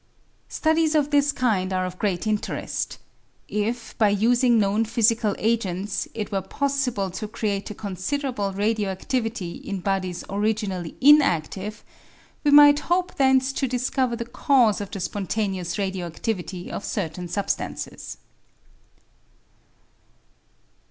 Studies 0.49 0.95
of 0.95 1.11
this 1.11 1.31
kind 1.31 1.71
are 1.71 1.85
of 1.85 1.99
great 1.99 2.25
interest. 2.25 2.97
If, 3.47 3.95
by 3.99 4.09
using 4.09 4.57
known 4.57 4.83
physical 4.85 5.35
agents, 5.37 6.07
it 6.15 6.31
were 6.31 6.41
possible 6.41 7.11
to 7.11 7.27
create 7.27 7.69
a 7.69 7.75
con 7.75 7.95
siderable 7.95 8.57
radio 8.57 8.95
adlivity 8.95 9.63
in 9.63 9.79
bodies 9.81 10.23
originally 10.27 10.97
inadlive, 11.01 11.83
we 12.43 12.49
might 12.49 12.79
hope 12.89 13.13
thence 13.17 13.53
to 13.53 13.67
discover 13.67 14.15
the 14.15 14.25
cause 14.25 14.81
of 14.81 14.89
the 14.89 14.99
spontaneous 14.99 15.77
radio 15.77 16.09
adlivity 16.09 16.67
of 16.71 16.83
certain 16.83 17.27
substances. 17.27 18.17